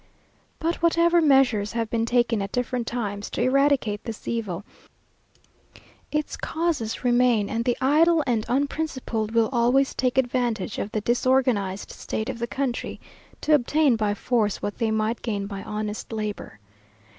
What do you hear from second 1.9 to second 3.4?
been taken at different times